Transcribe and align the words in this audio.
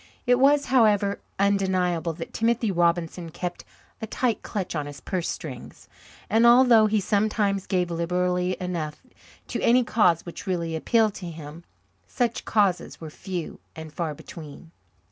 It 0.25 0.39
was, 0.39 0.65
however, 0.73 1.19
undeniable 1.37 2.13
that 2.13 2.33
Timothy 2.33 2.71
Robinson 2.71 3.29
kept 3.29 3.63
a 4.01 4.07
tight 4.07 4.41
clutch 4.41 4.75
on 4.75 4.87
his 4.87 4.99
purse 4.99 5.29
strings, 5.29 5.87
and 6.27 6.43
although 6.43 6.87
he 6.87 6.99
sometimes 6.99 7.67
gave 7.67 7.91
liberally 7.91 8.57
enough 8.59 8.99
to 9.49 9.61
any 9.61 9.83
cause 9.83 10.25
which 10.25 10.47
really 10.47 10.75
appealed 10.75 11.13
to 11.21 11.29
him, 11.29 11.63
such 12.07 12.45
causes 12.45 12.99
were 12.99 13.11
few 13.11 13.59
and 13.75 13.93
far 13.93 14.15
between. 14.15 14.71